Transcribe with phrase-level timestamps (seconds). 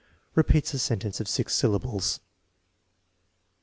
[0.33, 2.21] Repeats a sentence of six syllables.